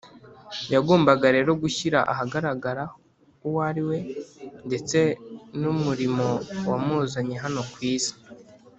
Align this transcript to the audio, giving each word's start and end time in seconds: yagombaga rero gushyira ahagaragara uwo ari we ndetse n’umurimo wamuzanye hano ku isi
yagombaga 0.73 1.27
rero 1.35 1.51
gushyira 1.61 1.99
ahagaragara 2.11 2.83
uwo 3.47 3.59
ari 3.69 3.81
we 3.89 3.97
ndetse 4.67 4.99
n’umurimo 5.61 6.27
wamuzanye 6.69 7.35
hano 7.45 7.61
ku 7.71 7.79
isi 7.95 8.15